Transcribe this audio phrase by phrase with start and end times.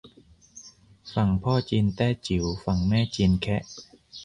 [1.13, 3.61] ฝั่งพ่อจีนแต้จิ๋ว ฝั่งแม่จีนแคะ